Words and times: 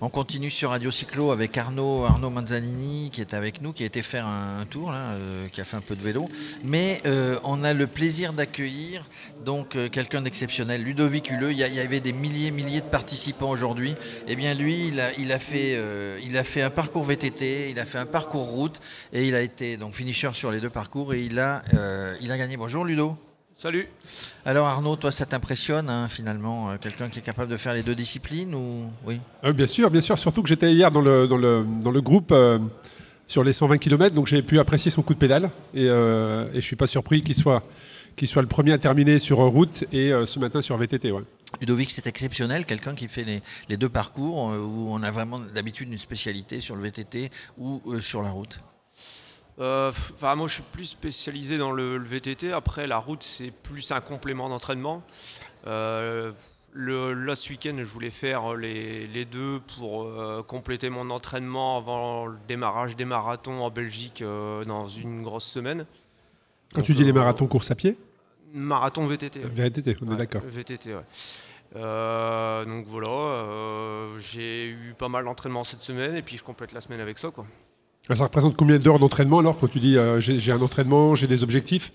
On 0.00 0.10
continue 0.10 0.50
sur 0.50 0.70
Radio 0.70 0.92
Cyclo 0.92 1.32
avec 1.32 1.58
Arnaud, 1.58 2.04
Arnaud 2.04 2.30
Manzanini 2.30 3.10
qui 3.10 3.20
est 3.20 3.34
avec 3.34 3.60
nous, 3.60 3.72
qui 3.72 3.82
a 3.82 3.86
été 3.86 4.02
faire 4.02 4.28
un, 4.28 4.64
tour, 4.64 4.92
là, 4.92 5.14
euh, 5.14 5.48
qui 5.48 5.60
a 5.60 5.64
fait 5.64 5.76
un 5.76 5.80
peu 5.80 5.96
de 5.96 6.02
vélo. 6.02 6.28
Mais 6.62 7.02
euh, 7.04 7.40
on 7.42 7.64
a 7.64 7.72
le 7.72 7.88
plaisir 7.88 8.32
d'accueillir 8.32 9.04
donc 9.44 9.74
euh, 9.74 9.88
quelqu'un 9.88 10.22
d'exceptionnel, 10.22 10.84
Ludovic 10.84 11.30
Huleux. 11.30 11.50
Il 11.50 11.58
y, 11.58 11.80
avait 11.80 11.98
des 11.98 12.12
milliers, 12.12 12.52
milliers 12.52 12.80
de 12.80 12.86
participants 12.86 13.50
aujourd'hui. 13.50 13.96
Eh 14.28 14.36
bien 14.36 14.54
lui, 14.54 14.86
il 14.86 15.00
a, 15.00 15.12
il 15.14 15.32
a 15.32 15.40
fait, 15.40 15.76
il 16.22 16.36
a 16.38 16.44
fait 16.44 16.62
un 16.62 16.70
parcours 16.70 17.02
VTT, 17.02 17.70
il 17.70 17.80
a 17.80 17.84
fait 17.84 17.98
un 17.98 18.06
parcours 18.06 18.46
route 18.46 18.80
et 19.12 19.26
il 19.26 19.34
a 19.34 19.40
été 19.40 19.76
donc 19.76 19.94
finisher 19.94 20.30
sur 20.32 20.52
les 20.52 20.60
deux 20.60 20.70
parcours 20.70 21.12
et 21.12 21.22
il 21.22 21.40
a, 21.40 21.62
il 22.20 22.30
a 22.30 22.38
gagné. 22.38 22.56
Bonjour 22.56 22.84
Ludo. 22.84 23.16
Salut. 23.60 23.88
Alors 24.44 24.68
Arnaud, 24.68 24.94
toi 24.94 25.10
ça 25.10 25.26
t'impressionne 25.26 25.90
hein, 25.90 26.06
finalement, 26.06 26.70
euh, 26.70 26.76
quelqu'un 26.80 27.08
qui 27.08 27.18
est 27.18 27.22
capable 27.22 27.50
de 27.50 27.56
faire 27.56 27.74
les 27.74 27.82
deux 27.82 27.96
disciplines 27.96 28.54
ou 28.54 28.84
oui? 29.04 29.18
Euh, 29.42 29.52
Bien 29.52 29.66
sûr, 29.66 29.90
bien 29.90 30.00
sûr. 30.00 30.16
Surtout 30.16 30.44
que 30.44 30.48
j'étais 30.48 30.72
hier 30.72 30.92
dans 30.92 31.00
le, 31.00 31.26
dans 31.26 31.36
le, 31.36 31.66
dans 31.82 31.90
le 31.90 32.00
groupe 32.00 32.30
euh, 32.30 32.60
sur 33.26 33.42
les 33.42 33.52
120 33.52 33.78
km, 33.78 34.14
donc 34.14 34.28
j'ai 34.28 34.42
pu 34.42 34.60
apprécier 34.60 34.92
son 34.92 35.02
coup 35.02 35.12
de 35.12 35.18
pédale 35.18 35.50
et, 35.74 35.86
et 35.86 35.88
je 35.88 36.54
ne 36.54 36.60
suis 36.60 36.76
pas 36.76 36.86
surpris 36.86 37.20
qu'il 37.20 37.34
soit, 37.34 37.64
qu'il 38.14 38.28
soit 38.28 38.42
le 38.42 38.48
premier 38.48 38.70
à 38.74 38.78
terminer 38.78 39.18
sur 39.18 39.38
route 39.38 39.82
et 39.92 40.12
ce 40.24 40.38
matin 40.38 40.62
sur 40.62 40.76
VTT. 40.76 41.12
Ludovic, 41.60 41.90
c'est 41.90 42.06
exceptionnel, 42.06 42.64
quelqu'un 42.64 42.94
qui 42.94 43.08
fait 43.08 43.24
les, 43.24 43.42
les, 43.68 43.76
deux 43.76 43.88
parcours 43.88 44.52
où 44.54 44.94
on 44.94 45.02
a 45.02 45.10
vraiment 45.10 45.40
d'habitude 45.40 45.90
une 45.90 45.98
spécialité 45.98 46.60
sur 46.60 46.76
le 46.76 46.82
VTT 46.82 47.30
ou 47.58 47.82
sur 48.00 48.22
la 48.22 48.30
route. 48.30 48.60
Euh, 49.60 49.90
enfin, 49.90 50.34
moi, 50.36 50.46
je 50.46 50.54
suis 50.54 50.62
plus 50.62 50.84
spécialisé 50.84 51.58
dans 51.58 51.72
le, 51.72 51.98
VTT. 51.98 52.52
Après, 52.52 52.86
la 52.86 52.98
route, 52.98 53.22
c'est 53.22 53.50
plus 53.50 53.90
un 53.90 54.00
complément 54.00 54.48
d'entraînement. 54.48 55.02
Euh, 55.66 56.32
le, 56.72 57.12
là, 57.12 57.34
ce 57.34 57.50
week-end, 57.50 57.74
je 57.78 57.84
voulais 57.84 58.10
faire 58.10 58.54
les, 58.54 59.24
deux 59.24 59.60
pour 59.76 60.04
euh, 60.04 60.42
compléter 60.46 60.90
mon 60.90 61.10
entraînement 61.10 61.76
avant 61.76 62.26
le 62.26 62.38
démarrage 62.46 62.94
des 62.94 63.04
marathons 63.04 63.62
en 63.62 63.70
Belgique 63.70 64.22
dans 64.22 64.86
une 64.86 65.22
grosse 65.22 65.46
semaine. 65.46 65.86
Quand 66.74 66.82
tu 66.82 66.94
dis 66.94 67.04
les 67.04 67.12
marathons 67.12 67.46
course 67.46 67.70
à 67.70 67.74
pied 67.74 67.96
Marathon 68.52 69.06
VTT. 69.06 69.40
VTT, 69.40 69.96
on 70.02 70.12
est 70.12 70.16
d'accord. 70.16 70.42
VTT, 70.46 70.94
ouais. 70.94 72.64
donc 72.64 72.86
voilà, 72.86 74.08
j'ai 74.18 74.68
eu 74.68 74.94
pas 74.96 75.08
mal 75.08 75.24
d'entraînement 75.24 75.64
cette 75.64 75.82
semaine 75.82 76.16
et 76.16 76.22
puis 76.22 76.38
je 76.38 76.42
complète 76.42 76.72
la 76.72 76.80
semaine 76.80 77.00
avec 77.00 77.18
ça. 77.18 77.30
Quoi. 77.30 77.44
Ça 78.14 78.24
représente 78.24 78.56
combien 78.56 78.78
d'heures 78.78 78.98
d'entraînement 78.98 79.38
alors 79.38 79.58
quand 79.58 79.68
tu 79.68 79.80
dis 79.80 79.96
euh, 79.96 80.20
j'ai 80.20 80.52
un 80.52 80.62
entraînement, 80.62 81.14
j'ai 81.14 81.26
des 81.26 81.42
objectifs? 81.42 81.92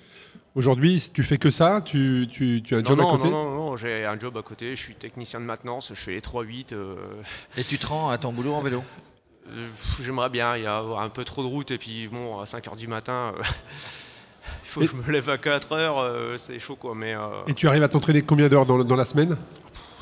Aujourd'hui, 0.56 1.04
tu 1.12 1.24
fais 1.24 1.40
que 1.40 1.50
ça 1.50 1.82
tu, 1.84 2.28
as 2.72 2.76
un 2.76 2.84
job 2.84 3.00
à 3.00 3.04
côté? 3.04 3.30
Non, 3.30 3.46
non, 3.46 3.56
non, 3.56 3.78
j'ai 3.78 4.06
un 4.06 4.20
job 4.20 4.38
à 4.38 4.44
côté. 4.44 4.76
Je 4.76 4.82
suis 4.82 4.94
technicien 4.94 5.40
de 5.40 5.46
maintenance, 5.46 5.90
je 5.90 6.00
fais 6.00 6.12
les 6.12 6.22
3-8. 6.22 6.74
Euh. 6.74 6.96
Et 7.58 7.64
tu 7.64 7.80
te 7.80 7.88
rends 7.88 8.10
à 8.10 8.20
ton 8.20 8.32
boulot 8.32 8.54
en 8.54 8.62
vélo? 8.62 8.84
Euh, 9.50 9.68
J'aimerais 10.04 10.30
bien. 10.30 10.56
Il 10.56 10.64
y 10.64 10.68
a 10.68 10.80
un 10.80 11.10
peu 11.10 11.24
trop 11.24 11.42
de 11.42 11.48
route 11.48 11.72
et 11.72 11.80
puis 11.80 12.08
bon, 12.08 12.40
à 12.40 12.46
5 12.46 12.64
h 12.68 12.78
du 12.78 12.88
matin. 12.88 13.34
il 14.64 14.70
faut 14.70 14.82
que 14.82 14.88
je 14.88 14.96
me 14.96 15.12
lève 15.12 15.30
à 15.30 15.40
4 15.40 15.72
heures, 15.72 16.40
c'est 16.40 16.60
chaud 16.60 16.76
quoi. 16.76 16.94
Mais, 16.94 17.16
Et 17.48 17.56
tu 17.56 17.68
arrives 17.68 17.84
à 17.84 17.90
t'entraîner 17.90 18.22
combien 18.22 18.50
d'heures 18.50 18.68
dans, 18.68 18.84
dans 18.84 18.96
la 18.96 19.06
semaine? 19.06 19.36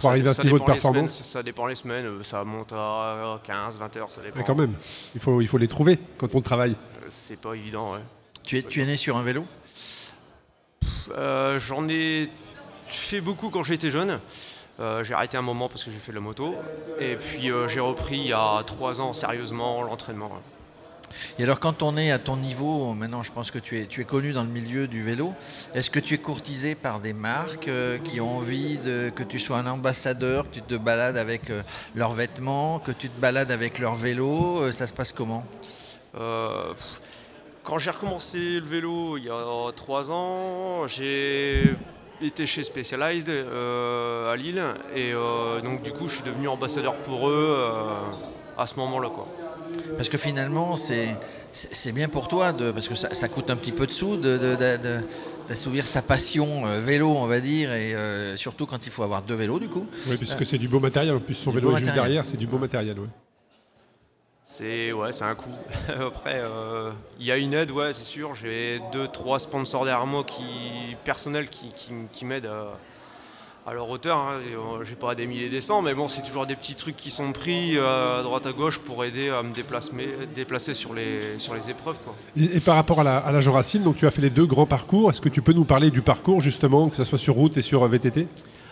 Pour 0.02 0.10
arriver 0.10 0.30
à 0.30 0.34
ce 0.34 0.42
niveau 0.42 0.60
de 0.60 0.64
performance 0.64 1.24
Ça 1.24 1.44
dépend 1.44 1.68
les 1.68 1.76
semaines, 1.76 2.06
euh, 2.06 2.24
ça 2.24 2.44
monte 2.44 2.74
à 2.74 3.40
15, 3.44 3.78
20 3.78 3.98
heures, 3.98 4.12
ça 4.12 4.22
dépend. 4.22 4.38
Mais 4.38 4.44
quand 4.44 4.56
même, 4.56 4.74
il 5.16 5.22
faut, 5.22 5.42
il 5.42 5.48
faut 5.48 5.58
les 5.58 5.68
trouver 5.68 6.00
quand 6.18 6.34
on 6.36 6.42
travaille. 6.42 6.72
Euh, 6.72 7.06
c'est 7.10 7.40
pas 7.40 7.54
évident, 7.54 7.94
ouais. 7.94 8.00
Tu 8.44 8.58
es, 8.58 8.64
tu 8.64 8.82
es 8.82 8.86
né 8.86 8.98
sur 8.98 9.16
un 9.18 9.24
vélo? 9.24 9.46
Euh, 11.12 11.60
J'en 11.60 11.88
ai 11.88 12.30
fait 12.88 13.22
beaucoup 13.22 13.50
quand 13.50 13.64
j'étais 13.64 13.92
jeune. 13.92 14.20
j'ai 15.04 15.14
arrêté 15.14 15.38
un 15.38 15.44
moment 15.44 15.70
parce 15.70 15.84
que 15.84 15.92
j'ai 15.92 16.00
fait 16.00 16.12
de 16.12 16.18
la 16.18 16.22
moto. 16.22 16.56
Et 17.00 17.16
puis 17.16 17.52
j'ai 17.68 17.80
repris 17.80 18.18
il 18.18 18.28
y 18.28 18.34
a 18.34 18.64
3 18.66 19.00
ans 19.00 19.14
sérieusement 19.14 19.84
l'entraînement. 19.84 20.32
Et 21.40 21.44
alors 21.44 21.60
quand 21.60 21.82
on 21.82 21.98
est 21.98 22.12
à 22.12 22.20
ton 22.20 22.38
niveau, 22.38 22.94
maintenant 22.94 23.24
je 23.24 23.32
pense 23.32 23.52
que 23.52 23.60
tu 23.60 23.80
es, 23.80 23.86
tu 23.86 24.02
es 24.02 24.04
connu 24.04 24.34
dans 24.34 24.44
le 24.44 24.50
milieu 24.50 24.88
du 24.88 25.02
vélo, 25.02 25.34
est-ce 25.74 25.90
que 25.90 26.00
tu 26.00 26.14
es 26.14 26.18
courtisé 26.18 26.76
par 26.76 27.00
des 27.00 27.14
marques 27.14 27.68
euh, 27.68 27.98
qui 28.00 28.20
ont 28.20 28.38
envie 28.38 28.80
que 29.16 29.24
tu 29.24 29.40
sois 29.40 29.58
un 29.58 29.68
ambassadeur, 29.68 30.50
que 30.50 30.56
tu 30.56 30.62
te 30.62 30.76
balades 30.76 31.18
avec 31.18 31.50
euh, 31.50 31.62
leurs 31.96 32.12
vêtements, 32.12 32.80
que 32.80 32.92
tu 32.92 33.10
te 33.10 33.20
balades 33.20 33.52
avec 33.52 33.80
leur 33.80 33.96
vélo 33.96 34.62
euh, 34.62 34.72
Ça 34.72 34.88
se 34.88 34.94
passe 34.94 35.12
comment? 35.12 35.46
Quand 37.64 37.78
j'ai 37.78 37.92
recommencé 37.92 38.60
le 38.60 38.66
vélo 38.66 39.18
il 39.18 39.26
y 39.26 39.30
a 39.30 39.72
trois 39.76 40.12
ans, 40.12 40.88
j'ai 40.88 41.74
été 42.22 42.46
chez 42.46 42.64
Specialized 42.64 43.30
à 43.30 44.36
Lille 44.36 44.62
et 44.94 45.14
donc 45.64 45.82
du 45.82 45.94
coup 45.94 46.10
je 46.10 46.16
suis 46.16 46.24
devenu 46.24 46.50
ambassadeur 46.50 46.96
pour 46.98 47.30
eux 47.30 47.56
à 48.58 48.68
ce 48.68 48.76
moment-là. 48.76 49.10
Parce 49.96 50.10
que 50.10 50.18
finalement, 50.18 50.76
c'est 50.76 51.92
bien 51.92 52.08
pour 52.08 52.28
toi, 52.28 52.54
de, 52.54 52.72
parce 52.72 52.88
que 52.88 52.96
ça, 52.96 53.28
coûte 53.28 53.50
un 53.50 53.56
petit 53.56 53.72
peu 53.72 53.88
de 53.88 53.92
sous 53.92 54.18
d'assouvir 55.48 55.86
sa 55.86 56.02
passion 56.02 56.66
euh, 56.66 56.80
vélo, 56.80 57.10
on 57.10 57.26
va 57.26 57.40
dire, 57.40 57.74
et 57.74 57.94
euh, 57.94 58.38
surtout 58.38 58.66
quand 58.66 58.86
il 58.86 58.92
faut 58.92 59.04
avoir 59.04 59.22
deux 59.22 59.36
vélos, 59.36 59.60
du 59.60 59.68
coup. 59.68 59.88
Oui, 60.08 60.18
puisque 60.18 60.46
c'est 60.46 60.58
du 60.58 60.68
beau 60.68 60.80
matériel. 60.80 61.16
En 61.16 61.20
plus, 61.20 61.36
son 61.36 61.52
vélo 61.52 61.76
est 61.76 61.80
juste 61.80 61.94
derrière, 61.94 62.26
c'est 62.26 62.38
du 62.38 62.48
beau 62.48 62.58
matériel. 62.58 63.00
Ouais. 63.00 63.08
C'est 64.46 64.92
ouais, 64.92 65.12
c'est 65.12 65.24
un 65.24 65.36
coût. 65.36 65.50
Après, 65.88 66.42
euh, 66.42 66.92
il 67.20 67.26
y 67.26 67.32
a 67.32 67.38
une 67.38 67.54
aide, 67.54 67.72
ouais, 67.72 67.94
c'est 67.94 68.04
sûr. 68.04 68.36
J'ai 68.36 68.82
deux, 68.92 69.08
trois 69.08 69.40
sponsors 69.40 69.86
derrière 69.86 70.06
moi 70.06 70.24
qui 70.24 70.44
personnels 71.04 71.50
qui, 71.50 71.70
qui 72.12 72.26
m'aident 72.26 72.48
à 72.48 72.78
à 73.66 73.74
leur 73.74 73.90
hauteur. 73.90 74.18
Hein, 74.18 74.40
euh, 74.40 74.84
j'ai 74.84 74.96
pas 74.96 75.16
des 75.16 75.28
milliers 75.28 75.50
des 75.50 75.62
cents, 75.62 75.82
mais 75.82 75.94
bon, 75.94 76.08
c'est 76.08 76.22
toujours 76.22 76.46
des 76.46 76.56
petits 76.56 76.76
trucs 76.76 76.98
qui 76.98 77.12
sont 77.12 77.32
pris 77.32 77.78
euh, 77.78 78.20
à 78.20 78.24
droite 78.24 78.46
à 78.46 78.52
gauche 78.52 78.80
pour 78.80 79.04
aider 79.04 79.30
à 79.30 79.44
me 79.44 79.54
déplacer, 79.54 79.92
déplacer 80.34 80.74
sur, 80.74 80.94
les, 80.94 81.38
sur 81.40 81.54
les 81.54 81.70
épreuves. 81.70 81.98
Et, 82.36 82.60
par 82.60 82.76
rapport 82.76 83.02
à 83.02 83.04
la, 83.04 83.18
à 83.18 83.32
la 83.32 83.42
Joracine, 83.42 83.84
donc 83.84 83.98
tu 83.98 84.08
as 84.08 84.12
fait 84.12 84.22
les 84.22 84.30
deux 84.30 84.46
grands 84.46 84.66
parcours. 84.66 85.10
Est-ce 85.10 85.22
que 85.22 85.30
tu 85.30 85.42
peux 85.42 85.54
nous 85.54 85.66
parler 85.66 85.92
du 85.92 86.02
parcours 86.02 86.42
justement, 86.42 86.90
que 86.90 86.96
ce 86.96 87.04
soit 87.04 87.18
sur 87.18 87.36
route 87.36 87.58
et 87.58 87.62
sur 87.62 87.86
VTT 87.88 88.28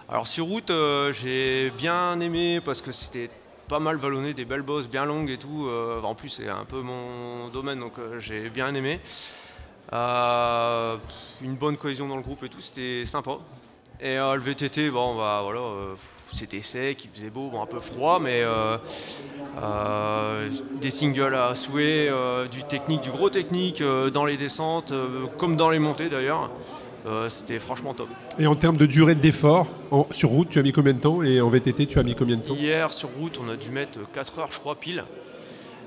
Alors 0.09 0.27
sur 0.27 0.45
route, 0.45 0.71
euh, 0.71 1.13
j'ai 1.13 1.71
bien 1.71 2.19
aimé 2.19 2.61
parce 2.63 2.81
que 2.81 2.91
c'était 2.91 3.29
pas 3.67 3.79
mal 3.79 3.97
vallonné, 3.97 4.33
des 4.33 4.45
belles 4.45 4.63
bosses 4.63 4.89
bien 4.89 5.05
longues 5.05 5.29
et 5.29 5.37
tout. 5.37 5.69
en 6.03 6.15
plus, 6.15 6.29
c'est 6.29 6.49
un 6.49 6.65
peu 6.65 6.81
mon 6.81 7.49
domaine, 7.49 7.79
donc 7.79 7.93
j'ai 8.17 8.49
bien 8.49 8.73
aimé. 8.73 8.99
une 9.91 11.53
bonne 11.53 11.77
cohésion 11.77 12.07
dans 12.07 12.15
le 12.15 12.23
groupe 12.23 12.43
et 12.43 12.49
tout, 12.49 12.61
c'était 12.61 13.05
sympa. 13.05 13.37
Et 14.01 14.17
euh, 14.17 14.35
le 14.35 14.41
VTT, 14.41 14.91
bon, 14.91 15.17
bah, 15.17 15.41
voilà, 15.43 15.59
euh, 15.59 15.95
c'était 16.31 16.61
sec, 16.61 17.03
il 17.03 17.09
faisait 17.13 17.29
beau, 17.29 17.49
bon, 17.49 17.61
un 17.61 17.65
peu 17.65 17.79
froid, 17.79 18.19
mais 18.21 18.41
euh, 18.43 18.77
des 20.79 20.89
singles 20.89 21.35
à 21.35 21.53
souhait, 21.53 22.09
du 22.49 22.63
technique, 22.63 23.01
du 23.01 23.11
gros 23.11 23.29
technique 23.29 23.83
dans 24.13 24.23
les 24.23 24.37
descentes, 24.37 24.93
comme 25.37 25.57
dans 25.57 25.69
les 25.69 25.79
montées 25.79 26.07
d'ailleurs. 26.07 26.49
c'était 27.27 27.59
franchement 27.59 27.93
top. 27.93 28.07
Et 28.37 28.47
en 28.47 28.55
termes 28.55 28.77
de 28.77 28.85
durée 28.85 29.15
d'effort, 29.15 29.67
sur 30.11 30.29
route, 30.29 30.49
tu 30.49 30.59
as 30.59 30.63
mis 30.63 30.71
combien 30.71 30.93
de 30.93 31.01
temps? 31.01 31.21
Et 31.21 31.41
en 31.41 31.49
VTT, 31.49 31.87
tu 31.87 31.99
as 31.99 32.03
mis 32.03 32.15
combien 32.15 32.37
de 32.37 32.43
temps? 32.43 32.55
Hier, 32.55 32.93
sur 32.93 33.09
route, 33.19 33.37
on 33.43 33.49
a 33.49 33.57
dû 33.57 33.69
mettre 33.69 33.99
4 34.13 34.39
heures, 34.39 34.51
je 34.51 34.59
crois, 34.59 34.75
pile 34.75 35.03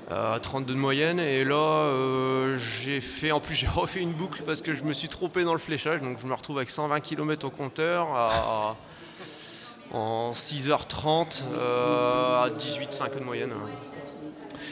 à 0.09 0.39
32 0.41 0.73
de 0.73 0.79
moyenne. 0.79 1.19
Et 1.19 1.43
là, 1.43 1.55
euh, 1.55 2.57
j'ai 2.81 3.01
fait, 3.01 3.31
en 3.31 3.39
plus, 3.39 3.55
j'ai 3.55 3.67
refait 3.67 4.01
une 4.01 4.13
boucle 4.13 4.43
parce 4.43 4.61
que 4.61 4.73
je 4.73 4.83
me 4.83 4.93
suis 4.93 5.09
trompé 5.09 5.43
dans 5.43 5.53
le 5.53 5.59
fléchage. 5.59 6.01
Donc, 6.01 6.17
je 6.21 6.27
me 6.27 6.33
retrouve 6.33 6.57
avec 6.57 6.69
120 6.69 6.99
km 7.01 7.47
au 7.47 7.49
compteur 7.49 8.07
en 9.91 10.31
6h30 10.31 11.43
euh, 11.53 12.43
à 12.43 12.49
18,5 12.49 13.19
de 13.19 13.23
moyenne. 13.23 13.51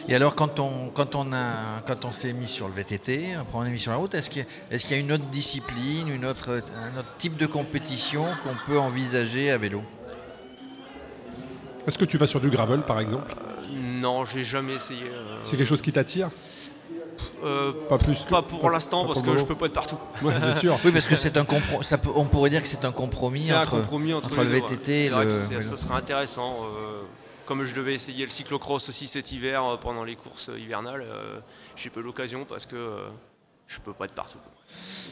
Et 0.07 0.15
alors, 0.15 0.35
quand 0.35 0.59
on, 0.59 0.89
quand 0.89 1.15
on, 1.15 1.31
a, 1.31 1.81
quand 1.85 2.06
on 2.06 2.11
s'est 2.11 2.33
mis 2.33 2.47
sur 2.47 2.67
le 2.67 2.73
VTT, 2.73 3.35
après 3.35 3.57
on 3.57 3.65
est 3.65 3.69
mis 3.69 3.79
sur 3.79 3.91
la 3.91 3.97
route, 3.97 4.15
est-ce 4.15 4.29
qu'il 4.29 4.45
y, 4.71 4.73
est 4.75 4.89
y, 4.89 4.94
a 4.94 4.97
une 4.97 5.11
autre 5.11 5.25
discipline, 5.25 6.07
une 6.07 6.25
autre, 6.25 6.50
un 6.75 6.97
autre 6.97 7.15
type 7.17 7.38
de 7.38 7.45
compétition 7.45 8.25
qu'on 8.44 8.56
peut 8.65 8.79
envisager 8.79 9.51
à 9.51 9.57
vélo? 9.57 9.83
Est-ce 11.85 11.97
que 11.97 12.06
tu 12.06 12.17
vas 12.17 12.27
sur 12.27 12.39
du 12.39 12.50
gravel, 12.50 12.81
par 12.81 13.00
exemple? 13.00 13.35
Non, 13.71 14.25
j'ai 14.25 14.44
jamais 14.44 14.73
essayé. 14.75 15.03
Euh. 15.06 15.39
C'est 15.44 15.57
quelque 15.57 15.68
chose 15.68 15.81
qui 15.81 15.91
t'attire 15.91 16.29
euh, 17.44 17.71
pas 17.88 18.00
plus. 18.00 18.25
Pas 18.25 18.41
pour 18.41 18.69
l'instant 18.69 19.06
parce 19.06 19.21
que 19.21 19.38
je 19.38 19.44
peux 19.44 19.56
pas 19.56 19.68
être 19.68 19.73
partout. 19.73 19.97
c'est 20.21 20.53
sûr. 20.59 20.79
oui, 20.83 20.91
parce 20.91 21.07
que 21.07 21.15
c'est 21.15 21.38
un 21.38 21.45
compromis. 21.45 21.85
On 22.15 22.25
pourrait 22.25 22.50
dire 22.50 22.62
que 22.62 22.68
c'est 22.68 22.83
un 22.85 22.91
compromis 22.91 23.51
entre, 23.51 23.75
entre, 23.75 24.44
le 24.44 24.50
VTT 24.50 25.06
et 25.06 25.09
le. 25.09 25.62
Ça 25.62 25.75
serait 25.75 25.95
intéressant. 25.95 26.65
Euh, 26.65 27.01
comme 27.45 27.65
je 27.65 27.75
devais 27.75 27.94
essayer 27.94 28.23
le 28.23 28.31
cyclocross 28.31 28.88
aussi 28.89 29.07
cet 29.07 29.31
hiver 29.31 29.77
pendant 29.81 30.03
les 30.03 30.15
courses 30.15 30.50
hivernales, 30.57 31.06
j'ai 31.75 31.89
pas 31.89 32.00
l'occasion 32.00 32.45
parce 32.45 32.65
que 32.65 32.97
je 33.73 33.79
peux 33.79 33.94
pas 33.94 34.06
être 34.06 34.13
partout. 34.13 34.38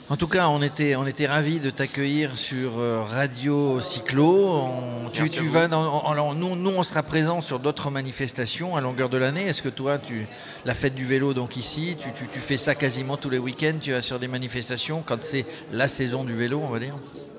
En 0.10 0.18
tout 0.18 0.28
cas, 0.28 0.48
on 0.50 0.62
était, 0.62 0.96
on 0.96 1.06
était 1.06 1.28
ravis 1.28 1.60
de 1.60 1.70
t'accueillir 1.70 2.38
sur 2.38 2.80
euh, 2.80 3.04
Radio 3.04 3.80
Cyclo. 3.80 4.50
On- 4.50 5.10
tu, 5.12 5.48
vas 5.48 5.68
dans, 5.68 5.86
en- 5.88 6.18
en- 6.18 6.34
nous, 6.34 6.56
nous, 6.56 6.72
on 6.72 6.84
sera 6.84 7.04
présents 7.04 7.42
sur 7.42 7.60
d'autres 7.60 7.90
manifestations 7.92 8.76
à 8.76 8.82
longueur 8.82 9.10
de 9.10 9.18
l'année. 9.18 9.44
Est-ce 9.44 9.62
que 9.62 9.70
toi, 9.70 9.98
tu, 10.00 10.28
la 10.66 10.74
fête 10.76 10.96
du 10.96 11.06
vélo, 11.06 11.34
donc 11.34 11.58
ici, 11.58 11.96
tu, 12.00 12.12
tu- 12.14 12.28
tu 12.28 12.40
fais 12.40 12.58
ça 12.58 12.74
quasiment 12.76 13.18
tous 13.18 13.30
les 13.30 13.38
week-ends 13.38 13.78
Tu 13.82 13.92
vas 13.92 14.02
sur 14.02 14.18
des 14.20 14.28
manifestations 14.28 15.04
quand 15.06 15.22
c'est 15.24 15.46
la 15.72 15.88
saison 15.88 16.24
du 16.24 16.34
vélo, 16.34 16.60
on 16.64 16.70
va 16.70 16.80
dire? 16.80 16.96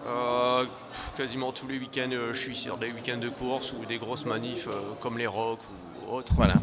Euh, 0.06 0.64
quasiment 1.16 1.52
tous 1.52 1.66
les 1.68 1.78
week-ends, 1.78 2.10
euh, 2.12 2.32
je 2.34 2.38
suis 2.38 2.56
sur 2.56 2.76
des 2.78 2.90
week-ends 2.92 3.18
de 3.18 3.28
course 3.30 3.72
ou 3.72 3.84
des 3.84 3.98
grosses 3.98 4.24
manifs 4.26 4.68
comme 5.02 5.18
les 5.18 5.26
Rocks 5.26 5.60
ou 6.08 6.14
autres. 6.14 6.32
Voilà. 6.36 6.54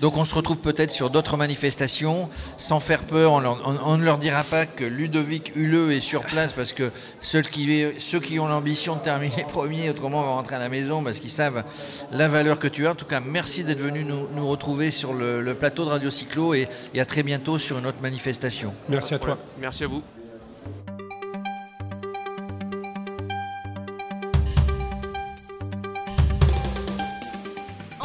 Donc 0.00 0.16
on 0.16 0.24
se 0.24 0.34
retrouve 0.34 0.58
peut-être 0.58 0.90
sur 0.90 1.08
d'autres 1.10 1.36
manifestations, 1.36 2.28
sans 2.58 2.80
faire 2.80 3.04
peur. 3.04 3.32
On, 3.32 3.40
leur- 3.40 3.62
on- 3.66 3.92
on 3.92 3.96
ne 3.96 4.04
leur 4.04 4.18
dira 4.18 4.42
pas 4.44 4.66
que 4.66 4.84
Ludovic 4.84 5.52
Huleux 5.56 5.92
est 5.92 6.00
sur 6.00 6.22
place 6.22 6.52
parce 6.52 6.72
que 6.72 6.90
ceux 7.20 7.40
qui, 7.42 7.84
ceux 7.98 8.20
qui 8.20 8.38
ont 8.38 8.46
l'ambition 8.46 8.96
de 8.96 9.00
terminer 9.00 9.44
premier, 9.48 9.88
autrement 9.90 10.22
vont 10.22 10.34
rentrer 10.34 10.56
à 10.56 10.58
la 10.58 10.68
maison 10.68 11.02
parce 11.02 11.18
qu'ils 11.18 11.30
savent 11.30 11.64
la 12.12 12.28
valeur 12.28 12.58
que 12.58 12.68
tu 12.68 12.86
as. 12.86 12.90
En 12.92 12.94
tout 12.94 13.06
cas, 13.06 13.20
merci 13.20 13.64
d'être 13.64 13.80
venu 13.80 14.04
nous, 14.04 14.28
nous 14.34 14.46
retrouver 14.48 14.90
sur 14.90 15.14
le, 15.14 15.40
le 15.40 15.54
plateau 15.54 15.84
de 15.84 15.90
Radio 15.90 16.10
Cyclo 16.10 16.52
et, 16.54 16.68
et 16.94 17.00
à 17.00 17.04
très 17.06 17.22
bientôt 17.22 17.58
sur 17.58 17.78
une 17.78 17.86
autre 17.86 18.02
manifestation. 18.02 18.72
Merci 18.88 19.14
à 19.14 19.18
toi. 19.18 19.38
Merci 19.58 19.84
à 19.84 19.86
vous. 19.86 20.02